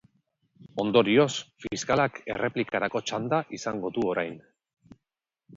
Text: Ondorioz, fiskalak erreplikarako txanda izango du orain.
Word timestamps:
Ondorioz, 0.83 1.27
fiskalak 1.65 2.17
erreplikarako 2.37 3.03
txanda 3.11 3.43
izango 3.59 3.93
du 3.99 4.09
orain. 4.15 4.35